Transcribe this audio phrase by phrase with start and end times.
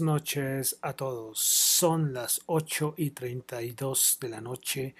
[0.00, 1.38] Noches a todos.
[1.38, 4.94] Son las 8 y 32 de la noche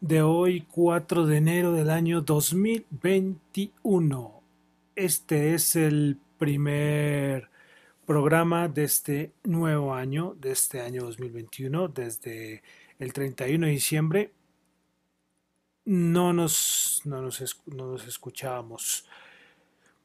[0.00, 4.42] de hoy, 4 de enero del año 2021.
[4.94, 7.50] Este es el primer
[8.06, 12.62] programa de este nuevo año, de este año 2021, desde
[12.98, 14.32] el 31 de diciembre.
[15.84, 17.28] No nos, no
[17.96, 19.06] escuchábamos.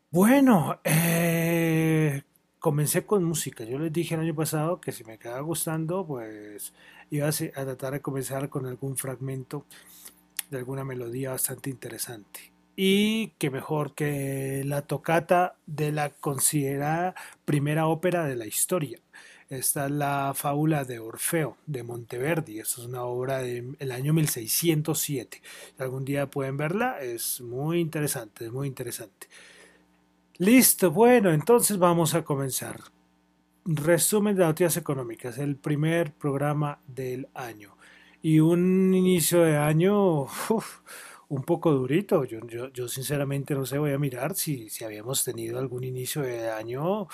[0.10, 2.24] Bueno, eh,
[2.66, 3.64] comencé con música.
[3.64, 6.74] Yo les dije el año pasado que si me quedaba gustando, pues
[7.12, 9.66] iba a, tratar de comenzar con algún fragmento
[10.50, 12.52] de alguna melodía bastante interesante.
[12.76, 17.14] Y que mejor que la tocata de la considerada
[17.46, 18.98] primera ópera de la historia.
[19.52, 22.58] Esta es la fábula de Orfeo de Monteverdi.
[22.58, 25.40] Esta es una obra del año 1607.
[25.78, 29.28] Si algún día pueden verla, es muy interesante, es muy interesante.
[30.38, 32.82] Listo, bueno, entonces vamos a comenzar.
[33.66, 37.78] Resumen de noticias económicas, el primer programa del año.
[38.22, 40.26] Y un inicio de año
[41.30, 42.26] un poco durito.
[42.26, 42.40] Yo,
[42.74, 47.08] yo, sinceramente no sé, voy a mirar si, si habíamos tenido algún inicio de año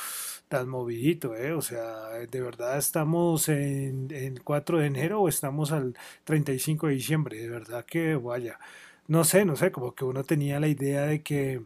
[0.48, 1.54] tan movidito, ¿eh?
[1.54, 6.94] O sea, de verdad estamos en, en 4 de enero o estamos al 35 de
[6.96, 7.38] diciembre.
[7.38, 8.60] De verdad que vaya.
[9.08, 11.62] No sé, no sé, como que uno tenía la idea de que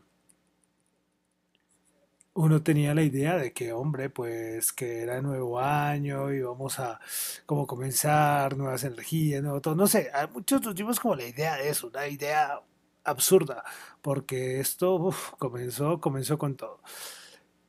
[2.35, 6.99] uno tenía la idea de que, hombre, pues que era nuevo año y vamos a
[7.45, 9.75] como comenzar nuevas energías, nuevo todo.
[9.75, 12.59] No sé, muchos tuvimos como la idea de eso, una idea
[13.05, 13.63] absurda,
[14.01, 16.81] porque esto comenzó, comenzó con todo.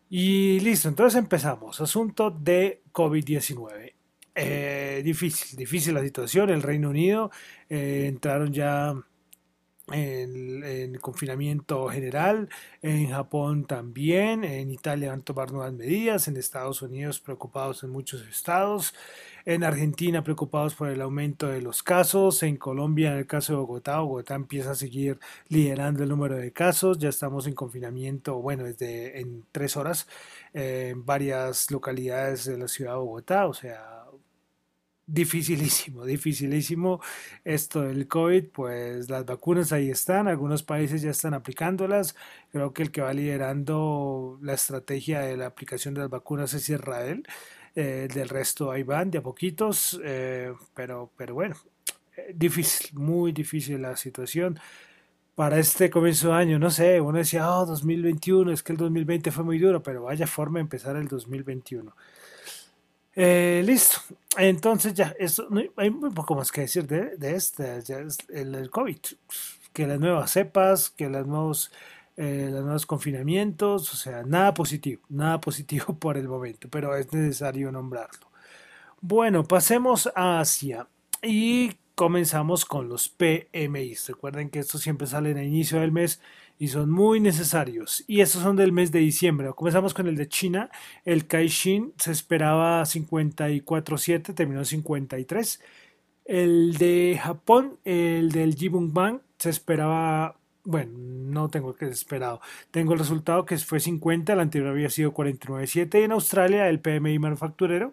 [0.09, 1.81] Y listo, entonces empezamos.
[1.81, 3.95] Asunto de COVID-19.
[4.35, 6.51] Eh, difícil, difícil la situación.
[6.51, 7.31] El Reino Unido
[7.69, 8.95] eh, entraron ya
[9.93, 12.49] en, confinamiento general,
[12.83, 17.91] en Japón también, en Italia van a tomar nuevas medidas, en Estados Unidos preocupados en
[17.91, 18.95] muchos estados,
[19.45, 23.59] en Argentina preocupados por el aumento de los casos, en Colombia en el caso de
[23.59, 28.65] Bogotá, Bogotá empieza a seguir liderando el número de casos, ya estamos en confinamiento, bueno,
[28.65, 30.09] desde en tres horas
[30.53, 34.06] en varias localidades de la ciudad de Bogotá, o sea,
[35.07, 37.01] dificilísimo, dificilísimo
[37.45, 42.17] esto del COVID, pues las vacunas ahí están, algunos países ya están aplicándolas,
[42.51, 46.69] creo que el que va liderando la estrategia de la aplicación de las vacunas es
[46.69, 47.25] Israel,
[47.77, 51.57] eh, del resto ahí van de a poquitos, eh, pero, pero bueno,
[52.17, 54.59] eh, difícil, muy difícil la situación.
[55.35, 59.31] Para este comienzo de año, no sé, uno decía, oh, 2021, es que el 2020
[59.31, 61.95] fue muy duro, pero vaya forma de empezar el 2021.
[63.17, 63.97] Eh, listo.
[64.37, 67.99] Entonces ya, eso, hay muy poco más que decir de, este, ya
[68.29, 68.99] el, COVID.
[69.73, 71.73] Que las nuevas cepas, que las nuevos,
[72.17, 77.11] eh, los nuevos confinamientos, o sea, nada positivo, nada positivo por el momento, pero es
[77.13, 78.27] necesario nombrarlo.
[79.01, 80.87] Bueno, pasemos a Asia
[81.23, 83.95] y comenzamos con los PMI.
[84.09, 86.21] Recuerden que esto siempre sale a inicio del mes
[86.59, 88.05] y son muy necesarios.
[88.07, 89.51] Y estos son del mes de diciembre.
[89.55, 90.71] Comenzamos con el de China.
[91.05, 95.61] El Caixin se esperaba 54.7, terminó 53.
[96.25, 102.41] El de Japón, el del Jibun Bank, se esperaba, bueno, no tengo que esperado.
[102.71, 106.01] Tengo el resultado que fue 50, el anterior había sido 49.7.
[106.01, 107.93] Y en Australia, el PMI manufacturero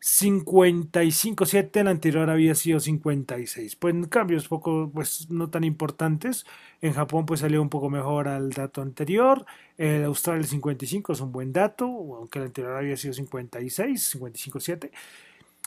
[0.00, 3.76] 55.7, el anterior había sido 56.
[3.76, 6.46] Pues cambios poco, pues no tan importantes.
[6.80, 9.44] En Japón pues salió un poco mejor al dato anterior.
[9.76, 14.90] El Australia 55 es un buen dato, aunque el anterior había sido 56, 55.7.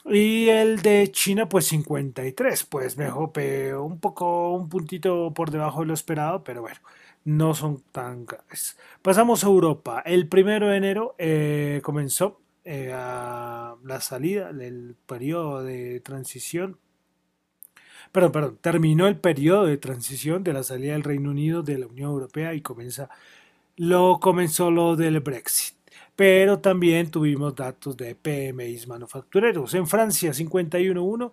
[0.05, 5.81] Y el de China pues 53, pues mejor, pero un poco, un puntito por debajo
[5.81, 6.79] de lo esperado, pero bueno
[7.25, 8.77] no son tan graves.
[9.01, 10.01] Pasamos a Europa.
[10.05, 16.77] El primero de enero eh, comenzó eh, a la salida del periodo de transición,
[18.11, 21.87] perdón, perdón, terminó el periodo de transición de la salida del Reino Unido de la
[21.87, 23.09] Unión Europea y comienza,
[23.75, 25.75] lo comenzó lo del Brexit.
[26.15, 29.73] Pero también tuvimos datos de PMI manufactureros.
[29.73, 31.31] En Francia 51.1,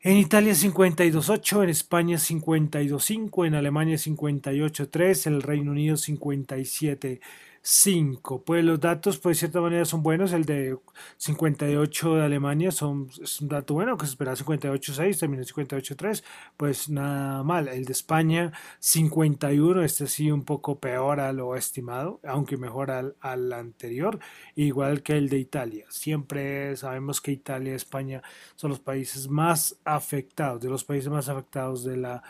[0.00, 7.20] en Italia 52.8, en España 52.5, en Alemania 58.3, en el Reino Unido 57.
[7.66, 8.44] 5.
[8.44, 10.32] Pues los datos, pues de cierta manera son buenos.
[10.34, 10.76] El de
[11.16, 16.22] 58 de Alemania son, es un dato bueno, que se esperaba 58.6, terminó 58.3.
[16.58, 17.68] Pues nada mal.
[17.68, 23.16] El de España 51, este sí un poco peor a lo estimado, aunque mejor al,
[23.20, 24.18] al anterior.
[24.54, 25.86] Igual que el de Italia.
[25.88, 28.22] Siempre sabemos que Italia y España
[28.56, 32.22] son los países más afectados, de los países más afectados de la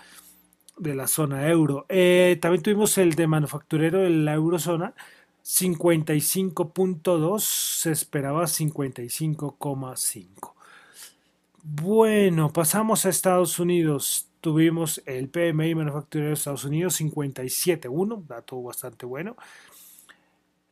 [0.79, 1.87] de la zona euro.
[1.89, 4.95] Eh, también tuvimos el de manufacturero de la eurozona,
[5.45, 10.55] 55.2, se esperaba 55,5.
[11.63, 14.29] Bueno, pasamos a Estados Unidos.
[14.41, 19.37] Tuvimos el PMI manufacturero de Estados Unidos 57.1, dato bastante bueno.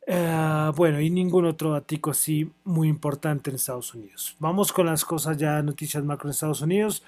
[0.05, 4.35] Uh, bueno, y ningún otro dato así muy importante en Estados Unidos.
[4.39, 7.03] Vamos con las cosas ya, noticias macro en Estados Unidos.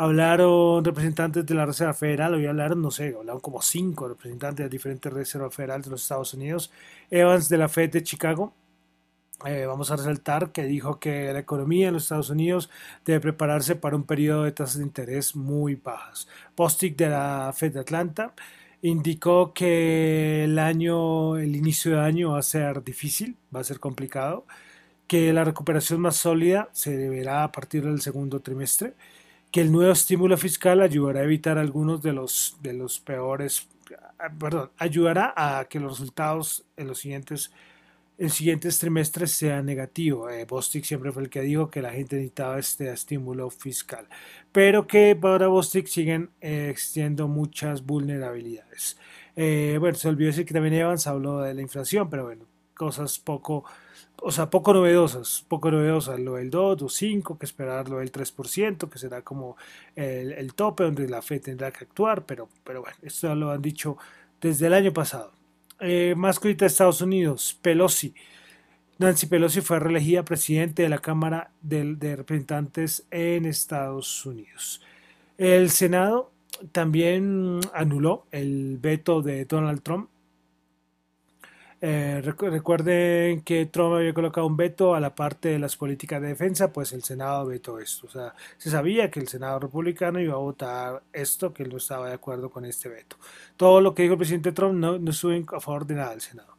[0.00, 4.70] Hablaron representantes de la Reserva Federal, hoy hablaron, no sé, hablaron como cinco representantes de
[4.70, 6.70] diferentes reservas federales de los Estados Unidos.
[7.10, 8.52] Evans de la Fed de Chicago
[9.44, 12.70] eh, vamos a resaltar que dijo que la economía en los Estados Unidos
[13.04, 16.28] debe prepararse para un periodo de tasas de interés muy bajas.
[16.54, 18.34] Postic de la Fed de Atlanta
[18.82, 23.80] indicó que el año, el inicio de año va a ser difícil, va a ser
[23.80, 24.46] complicado,
[25.08, 28.94] que la recuperación más sólida se deberá a partir del segundo trimestre,
[29.50, 33.68] que el nuevo estímulo fiscal ayudará a evitar algunos de los, de los peores,
[34.18, 37.50] ah, perdón, ayudará a que los resultados en los siguientes
[38.18, 40.28] el siguiente trimestre sea negativo.
[40.28, 44.08] Eh, Bostic siempre fue el que dijo que la gente necesitaba este estímulo fiscal,
[44.50, 48.98] pero que para Bostic siguen eh, existiendo muchas vulnerabilidades.
[49.36, 53.20] Eh, bueno, se olvidó decir que también Evans habló de la inflación, pero bueno, cosas
[53.20, 53.64] poco,
[54.20, 58.12] o sea, poco novedosas, poco novedosas, lo del 2 o 5, que esperar lo del
[58.12, 59.56] 3%, que será como
[59.94, 63.62] el, el tope donde la FED tendrá que actuar, pero, pero bueno, esto lo han
[63.62, 63.96] dicho
[64.40, 65.32] desde el año pasado.
[65.80, 68.14] Eh, más de Estados Unidos, Pelosi.
[68.98, 74.82] Nancy Pelosi fue reelegida presidente de la Cámara de, Representantes en Estados Unidos.
[75.36, 76.32] El Senado
[76.72, 80.10] también anuló el veto de Donald Trump
[81.80, 86.28] eh, recuerden que Trump había colocado un veto a la parte de las políticas de
[86.28, 88.06] defensa, pues el Senado vetó esto.
[88.06, 91.76] O sea, se sabía que el Senado republicano iba a votar esto, que él no
[91.76, 93.16] estaba de acuerdo con este veto.
[93.56, 96.20] Todo lo que dijo el presidente Trump no, no estuvo a favor de nada del
[96.20, 96.58] Senado.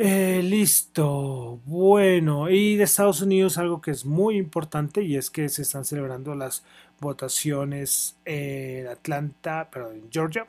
[0.00, 1.60] Eh, listo.
[1.66, 5.84] Bueno, y de Estados Unidos algo que es muy importante y es que se están
[5.84, 6.62] celebrando las
[7.00, 10.46] votaciones en Atlanta, perdón, en Georgia,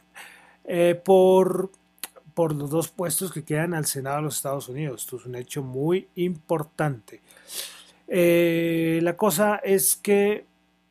[0.65, 1.71] eh, por
[2.39, 5.01] por los dos puestos que quedan al Senado de los Estados Unidos.
[5.01, 7.19] Esto es un hecho muy importante.
[8.08, 10.46] Eh, la cosa es que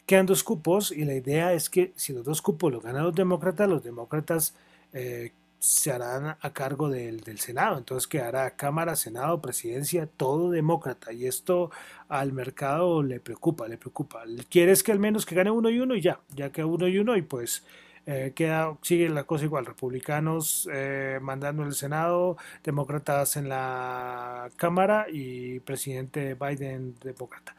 [0.05, 3.14] quedan dos cupos y la idea es que si los dos cupos los ganan los
[3.14, 4.55] demócratas, los demócratas
[4.93, 7.78] eh, se harán a cargo del, del, Senado.
[7.78, 11.14] Entonces quedará Cámara, Senado, Presidencia, todo demócrata.
[11.14, 11.71] Y esto
[12.11, 14.25] al mercado le preocupa, le preocupa.
[14.50, 16.88] Quiere es que al menos que gane uno y uno y ya, ya que uno
[16.88, 17.64] y uno y pues
[18.11, 25.07] eh, queda, sigue la cosa igual, republicanos eh, mandando el Senado, demócratas en la Cámara
[25.12, 27.55] y presidente Biden demócrata.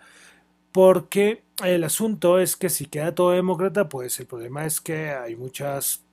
[0.71, 5.35] Porque el asunto es que si queda todo demócrata, pues el problema es que hay
[5.35, 6.03] muchas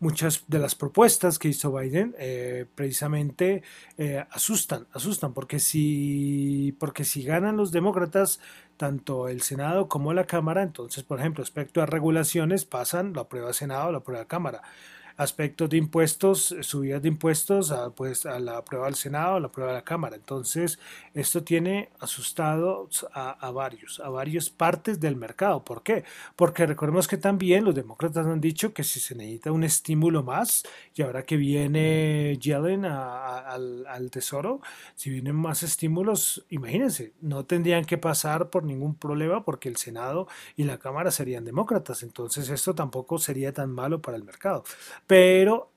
[0.00, 3.62] muchas de las propuestas que hizo Biden eh, precisamente
[3.98, 8.40] eh, asustan, asustan, porque si, porque si ganan los demócratas
[8.80, 13.48] tanto el Senado como la Cámara, entonces, por ejemplo, respecto a regulaciones, pasan, lo aprueba
[13.48, 14.62] el Senado, la Cámara
[15.20, 19.52] aspectos de impuestos, subidas de impuestos, a, pues a la prueba del Senado, a la
[19.52, 20.16] prueba de la Cámara.
[20.16, 20.78] Entonces,
[21.12, 25.62] esto tiene asustado a, varios, a varias partes del mercado.
[25.62, 26.04] ¿Por qué?
[26.36, 30.62] Porque recordemos que también los demócratas han dicho que si se necesita un estímulo más,
[30.94, 34.62] y ahora que viene Yellen al, al Tesoro,
[34.94, 40.28] si vienen más estímulos, imagínense, no tendrían que pasar por ningún problema porque el Senado
[40.56, 42.02] y la Cámara serían demócratas.
[42.02, 44.64] Entonces, esto tampoco sería tan malo para el mercado
[45.10, 45.72] pero,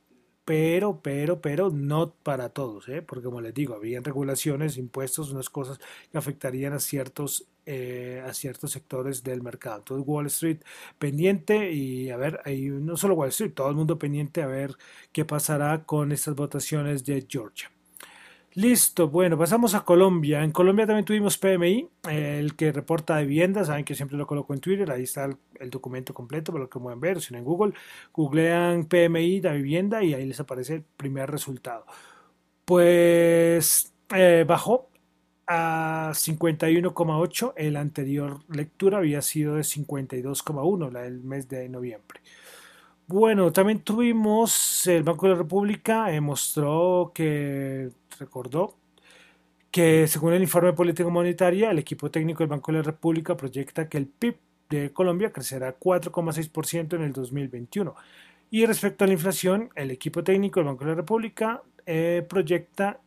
[0.45, 3.01] pero, pero, pero no para todos, ¿eh?
[3.01, 5.79] porque como les digo, habían regulaciones, impuestos, unas cosas
[6.11, 9.79] que afectarían a ciertos, eh, a ciertos sectores del mercado.
[9.79, 10.59] Entonces Wall Street
[10.99, 14.75] pendiente y a ver, ahí no solo Wall Street, todo el mundo pendiente a ver
[15.11, 17.71] qué pasará con estas votaciones de Georgia.
[18.55, 20.43] Listo, bueno, pasamos a Colombia.
[20.43, 24.53] En Colombia también tuvimos PMI, el que reporta de vivienda, saben que siempre lo coloco
[24.53, 27.45] en Twitter, ahí está el, documento completo para lo que pueden ver, si no en
[27.45, 27.73] Google,
[28.13, 31.85] googlean PMI de vivienda y ahí les aparece el primer resultado.
[32.65, 34.89] Pues eh, bajó
[35.47, 42.21] a 51,8, el anterior lectura había sido de 52,1, la del mes de noviembre.
[43.07, 47.91] Bueno, también tuvimos el Banco de la República, eh, mostró que
[48.23, 48.75] recordó
[49.71, 53.89] que según el informe político monetaria, el equipo técnico del Banco de la República proyecta
[53.89, 54.37] que el PIB
[54.69, 57.95] de Colombia crecerá 4,6% en el 2021.
[58.51, 62.99] Y respecto a la inflación, el equipo técnico del Banco de la República eh, proyecta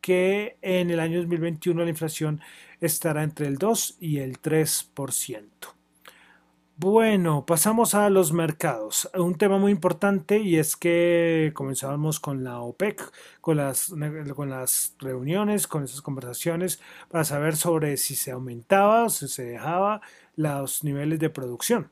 [0.00, 2.40] que en el año 2021 la inflación
[2.80, 5.77] estará entre el 2 y el 3%.
[6.80, 9.10] Bueno, pasamos a los mercados.
[9.12, 13.02] Un tema muy importante y es que comenzamos con la OPEC,
[13.40, 13.92] con las,
[15.00, 20.02] reuniones, con esas conversaciones para saber sobre si se aumentaba o si se dejaba
[20.36, 21.90] los niveles de producción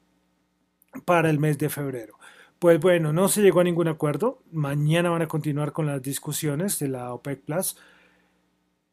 [1.05, 2.17] para el mes de febrero.
[2.61, 4.45] Pues bueno, no se llegó a ningún acuerdo.
[4.53, 7.77] Mañana van a continuar con las discusiones de la OPEC Plus.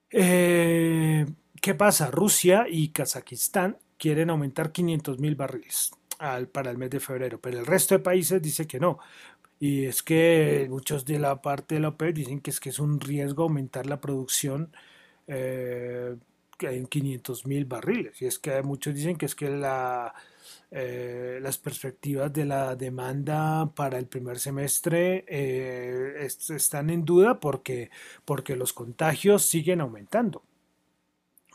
[0.09, 1.27] Eh,
[1.61, 2.09] ¿Qué pasa?
[2.09, 5.91] Rusia y Kazajistán quieren aumentar 500 mil barriles
[6.51, 8.99] para el mes de febrero, pero el resto de países dice que no.
[9.61, 12.79] Y es que muchos de la parte de la OPEP dicen que es que es
[12.79, 14.75] un riesgo aumentar la producción
[15.27, 16.17] eh,
[16.59, 18.21] en 500 mil barriles.
[18.21, 19.47] Y es que muchos dicen que es que
[20.71, 27.89] eh, las perspectivas de la demanda para el primer semestre eh, están en duda porque,
[28.25, 30.43] porque los contagios siguen aumentando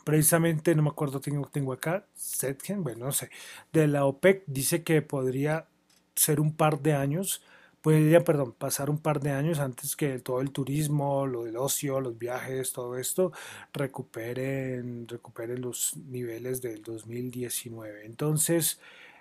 [0.03, 3.29] precisamente, no me acuerdo, tengo, tengo acá, Setgen, bueno, no sé,
[3.73, 5.67] de la OPEC dice que podría
[6.15, 7.41] ser un par de años,
[7.81, 12.01] podría, perdón, pasar un par de años antes que todo el turismo, lo del ocio,
[12.01, 13.31] los viajes, todo esto
[13.73, 18.05] recuperen, recuperen los niveles del 2019.
[18.05, 18.79] Entonces,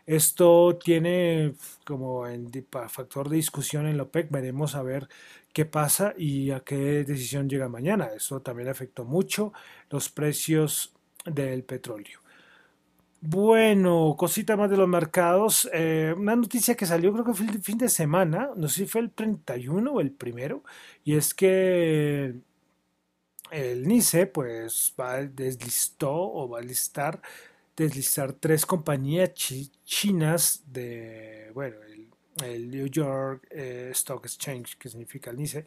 [0.08, 1.52] esto tiene
[1.84, 2.24] como
[2.88, 5.06] factor de discusión en la OPEC, veremos a ver
[5.52, 8.08] qué pasa y a qué decisión llega mañana.
[8.16, 9.52] Eso también afectó mucho
[9.90, 10.94] los precios
[11.26, 12.20] del petróleo.
[13.20, 15.68] Bueno, cosita más de los mercados.
[15.74, 18.86] Eh, una noticia que salió creo que fue el fin de semana, no sé si
[18.86, 20.62] fue el 31 o el primero,
[21.04, 22.34] y es que
[23.50, 27.20] el NICE pues va deslistó o va a listar
[27.84, 29.32] deslistar tres compañías
[29.84, 31.76] chinas de, bueno,
[32.44, 35.66] el, New York eh, Stock Exchange, que significa el NICE.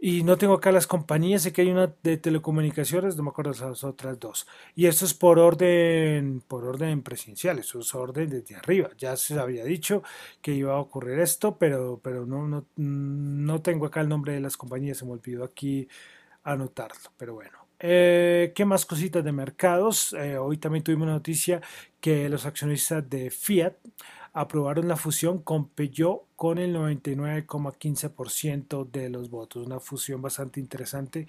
[0.00, 3.50] Y no tengo acá las compañías, sé que hay una de telecomunicaciones, no me acuerdo
[3.50, 4.46] las otras dos.
[4.76, 8.90] Y eso es por orden, por orden presidencial, eso es orden desde arriba.
[8.96, 10.04] Ya se había dicho
[10.40, 14.40] que iba a ocurrir esto, pero, pero no, no, no tengo acá el nombre de
[14.40, 15.88] las compañías, se me olvidó aquí
[16.44, 17.67] anotarlo, pero bueno.
[17.80, 20.12] Eh, ¿Qué más cositas de mercados?
[20.14, 21.60] Eh, hoy también tuvimos una noticia
[22.00, 23.74] que los accionistas de Fiat
[24.32, 29.66] aprobaron la fusión con Peugeot con el 99,15% de los votos.
[29.66, 31.26] Una fusión bastante interesante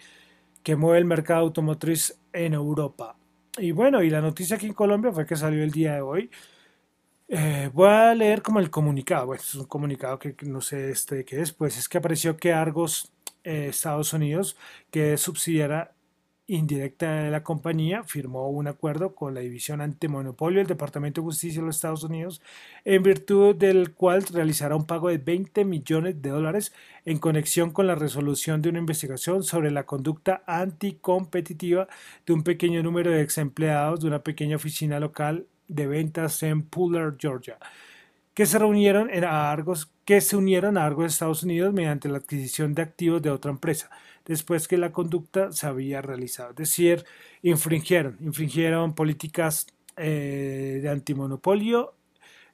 [0.63, 3.15] que mueve el mercado automotriz en Europa.
[3.57, 6.29] Y bueno, y la noticia aquí en Colombia fue que salió el día de hoy.
[7.27, 9.27] Eh, voy a leer como el comunicado.
[9.27, 11.51] Bueno, es un comunicado que no sé este qué es.
[11.53, 13.11] Pues es que apareció que Argos,
[13.43, 14.57] Estados Unidos,
[14.91, 15.93] que subsidiara
[16.49, 21.61] indirecta de la compañía firmó un acuerdo con la División Antimonopolio del Departamento de Justicia
[21.61, 22.41] de los Estados Unidos,
[22.85, 26.73] en virtud del cual realizará un pago de 20 millones de dólares
[27.05, 31.87] en conexión con la resolución de una investigación sobre la conducta anticompetitiva
[32.25, 36.63] de un pequeño número de ex empleados de una pequeña oficina local de ventas en
[36.63, 37.59] Puller, Georgia,
[38.33, 42.73] que se reunieron en Argos, que se unieron a Argos Estados Unidos mediante la adquisición
[42.73, 43.89] de activos de otra empresa
[44.29, 46.51] después que la conducta se había realizado.
[46.51, 47.03] Es decir,
[47.41, 49.65] infringieron, infringieron políticas
[49.97, 51.95] eh, de antimonopolio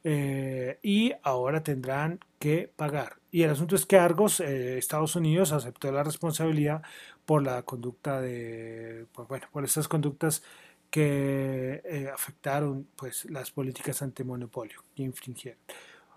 [0.06, 3.18] eh, y ahora tendrán que pagar.
[3.30, 6.82] Y el asunto es que Argos, eh, Estados Unidos, aceptó la responsabilidad
[7.26, 10.44] por la conducta de, pues, bueno, por esas conductas
[10.90, 15.60] que afectaron pues las políticas antimonopolio que infringieron.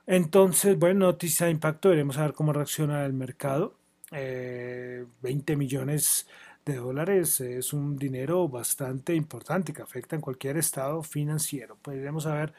[0.06, 3.77] Entonces, bueno, noticia de impacto, veremos a ver cómo reacciona el mercado.
[4.10, 6.26] 20 eh, millones
[6.64, 11.76] de dólares es un dinero bastante importante que afecta en cualquier estado financiero.
[11.80, 12.52] Podríamos saber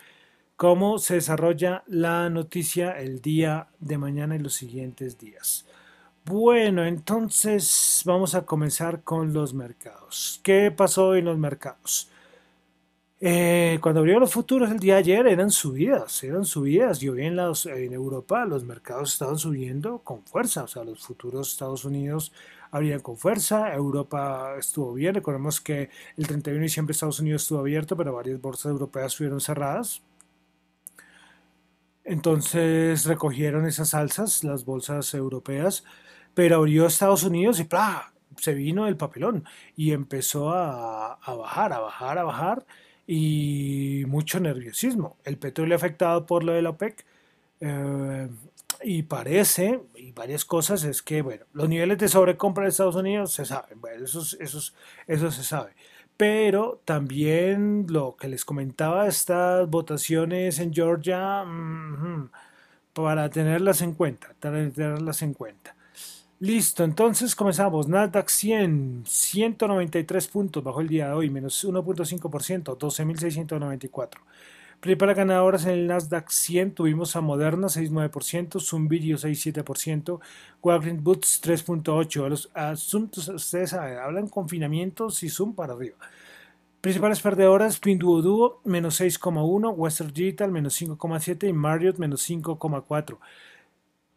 [0.55, 5.65] cómo se desarrolla la noticia el día de mañana y los siguientes días.
[6.25, 10.39] Bueno, entonces vamos a comenzar con los mercados.
[10.43, 12.11] ¿Qué pasó en los mercados?
[13.21, 16.99] Eh, cuando abrieron los futuros el día de ayer eran subidas, eran subidas.
[16.99, 17.37] Yo vi en,
[17.93, 22.31] Europa los mercados estaban subiendo con fuerza, o sea, los futuros Estados Unidos
[22.71, 27.59] abrían con fuerza, Europa estuvo bien, recordemos que el 31 de diciembre Estados Unidos estuvo
[27.59, 30.01] abierto, pero varias bolsas europeas estuvieron cerradas.
[32.03, 35.83] Entonces recogieron esas alzas, las bolsas europeas,
[36.33, 38.13] pero abrió Estados Unidos y ¡plá!
[38.37, 39.43] se vino el papelón
[39.75, 42.65] y empezó a bajar, a bajar, a bajar
[43.11, 45.17] y mucho nerviosismo.
[45.23, 47.07] El petróleo afectado por lo de la OPEC
[47.59, 48.29] eh,
[48.83, 53.31] y parece, y varias cosas, es que, bueno, los niveles de sobrecompra de Estados Unidos
[53.31, 54.73] se saben, bueno, eso, eso,
[55.07, 55.71] eso se sabe.
[56.17, 61.43] Pero también lo que les comentaba, estas votaciones en Georgia,
[62.93, 65.75] para tenerlas en cuenta, para tenerlas en cuenta.
[66.41, 67.89] Listo, entonces comenzamos.
[67.89, 74.19] Nasdaq 100, 193 puntos bajo el día de hoy, menos 1.5%, 12.694.
[74.79, 80.21] Principales ganadoras en el Nasdaq 100 tuvimos a Moderna 6,9%, Zoom Video 6,7%,
[80.63, 82.29] Walgreens Boots 3,8%.
[82.29, 85.97] Los asuntos, ustedes saben, hablan confinamientos y Zoom para arriba.
[86.79, 93.17] Principales perdedoras, Pinduoduo menos 6,1, Western Digital menos 5,7 y Marriott menos 5,4.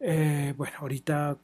[0.05, 1.39] Eh, bueno, ahorita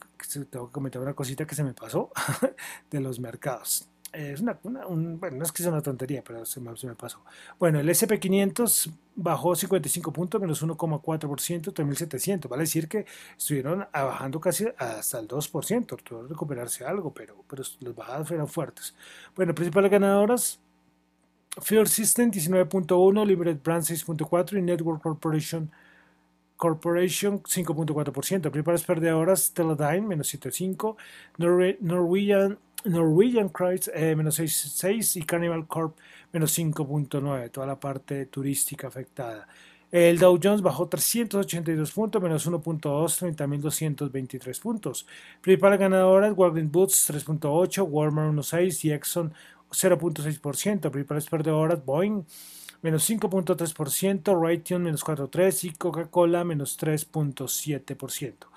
[0.51, 2.11] tengo que comentar una cosita que se me pasó
[2.91, 3.89] de los mercados.
[4.13, 7.23] Es una, bueno, no es que sea una tontería, pero se me, pasó.
[7.59, 12.49] Bueno, el SP500 bajó 55 puntos, menos 1,4%, 3.700.
[12.49, 16.03] Vale decir que estuvieron bajando casi hasta el 2%.
[16.03, 18.95] Tuvo que recuperarse algo, pero, pero las bajadas fueron fuertes.
[19.37, 20.59] Bueno, principales ganadoras.
[21.61, 25.71] Field System 19.1, Liberate Brand 6.4 y Network Corporation
[26.59, 28.51] Corporation 5.4%.
[28.51, 30.97] Principales perdedoras, Teledyne menos 7.5,
[31.81, 35.97] Norwegian, Norwegian Kreuz eh, menos 6.6 y Carnival Corp
[36.33, 37.51] menos 5.9.
[37.51, 39.47] Toda la parte turística afectada.
[39.91, 45.07] El Dow Jones bajó 382 puntos, menos 1.2, 30.223 puntos.
[45.41, 49.33] Principales ganadoras, Walgreens Boots 3.8, Walmart 1.6 y Exxon
[49.71, 50.91] 0.6%.
[50.91, 52.27] Principales perdedoras, Boeing
[52.83, 58.49] menos 5.3%, Raytheon menos 4.3% y Coca-Cola menos 3.7%.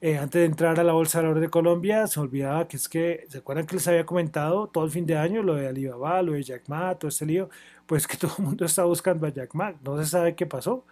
[0.00, 2.88] Eh, antes de entrar a la Bolsa de Valores de Colombia, se olvidaba que es
[2.88, 6.22] que, ¿se acuerdan que les había comentado todo el fin de año lo de Alibaba,
[6.22, 7.50] lo de Jack Ma, todo ese lío?
[7.86, 10.84] Pues que todo el mundo está buscando a Jack Ma, no se sabe qué pasó.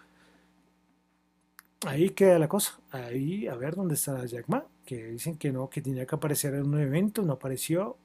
[1.86, 5.68] Ahí queda la cosa, ahí a ver dónde está Jack Ma, que dicen que no,
[5.68, 7.96] que tenía que aparecer en un evento, no apareció,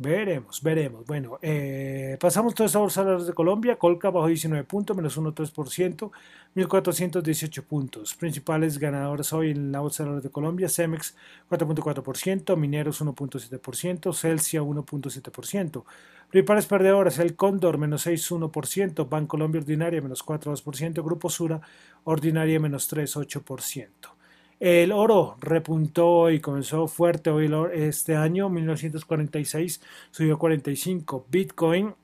[0.00, 1.04] Veremos, veremos.
[1.06, 3.80] Bueno, eh, pasamos todos a bolsa de Colombia.
[3.80, 6.12] Colca bajó 19 puntos, menos 1,3%,
[6.54, 8.14] 1.418 puntos.
[8.14, 11.16] Principales ganadores hoy en la bolsa de Colombia: Cemex
[11.50, 15.84] 4.4%, Mineros 1.7%, Celsia 1.7%.
[16.30, 21.60] Principales perdedores: El Cóndor menos 6,1%, Bancolombia Ordinaria menos 4,2%, Grupo Sura
[22.04, 24.17] Ordinaria menos 3,8%.
[24.60, 31.26] El oro repuntó y comenzó fuerte hoy este año, 1946, subió 45.
[31.30, 31.94] Bitcoin,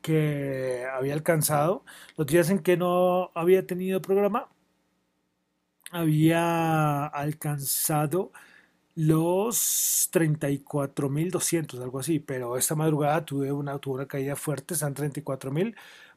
[0.00, 1.84] que había alcanzado,
[2.16, 4.48] los días en que no había tenido programa,
[5.90, 8.32] había alcanzado
[8.94, 15.74] los 34.200, algo así, pero esta madrugada tuve una, tuve una caída fuerte, están 34.000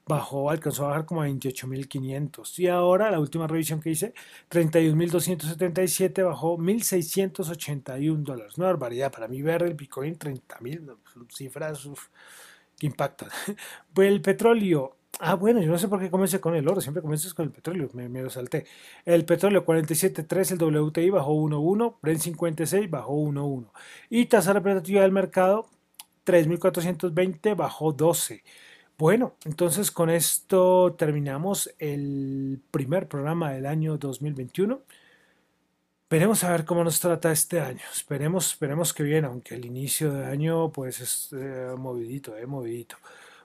[0.07, 2.59] bajó, alcanzó a bajar como a 28.500.
[2.59, 4.13] Y ahora, la última revisión que hice,
[4.49, 8.57] 31.277 bajó 1.681 dólares.
[8.57, 9.11] Una barbaridad.
[9.11, 10.97] Para mí ver el Bitcoin 30.000,
[11.29, 11.87] cifras
[12.77, 13.29] que impactan.
[13.93, 14.97] Pues el petróleo.
[15.19, 17.51] Ah, bueno, yo no sé por qué comencé con el oro, siempre comienzas con el
[17.51, 18.65] petróleo, me, me lo salté.
[19.05, 23.71] El petróleo 47.3, el WTI bajó 1.1, Brent 56 bajó 1.1.
[24.09, 25.69] Y tasa representativa del mercado
[26.25, 28.43] 3.420 bajó 12.
[28.97, 34.81] Bueno, entonces con esto terminamos el primer programa del año 2021.
[36.09, 37.81] Veremos a ver cómo nos trata este año.
[37.91, 42.95] Esperemos, esperemos que bien, aunque el inicio de año pues es eh, movidito, eh, movidito.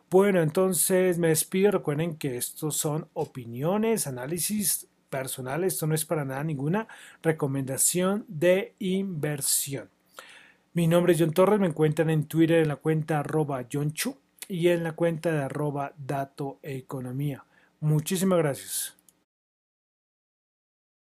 [0.08, 1.72] Bueno, entonces me despido.
[1.72, 5.74] Recuerden que estos son opiniones, análisis personales.
[5.74, 6.86] Esto no es para nada ninguna
[7.24, 9.90] recomendación de inversión.
[10.74, 11.58] Mi nombre es John Torres.
[11.58, 14.16] Me encuentran en Twitter en la cuenta arroba John Chu
[14.50, 17.44] y en la cuenta de arroba dato economía.
[17.78, 18.99] Muchísimas gracias.